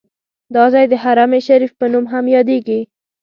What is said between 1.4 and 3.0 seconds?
شریف په نوم هم یادیږي.